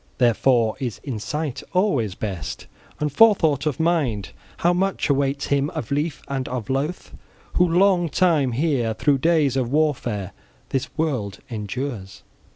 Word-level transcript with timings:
Therefore 0.17 0.77
is 0.79 0.99
insight 1.03 1.61
always 1.73 2.15
best, 2.15 2.65
and 2.99 3.11
forethought 3.13 3.67
of 3.67 3.79
mind. 3.79 4.31
How 4.57 4.73
much 4.73 5.11
awaits 5.11 5.45
him 5.49 5.69
of 5.75 5.91
lief 5.91 6.23
and 6.27 6.49
of 6.49 6.71
loath, 6.71 7.13
who 7.53 7.69
long 7.69 8.09
time 8.09 8.53
here, 8.53 8.95
through 8.95 9.19
days 9.19 9.55
of 9.55 9.71
warfare 9.71 10.31
this 10.69 10.89
world 10.97 11.37
endures! 11.51 12.23